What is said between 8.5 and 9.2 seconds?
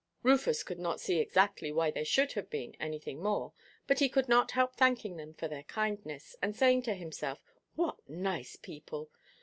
people!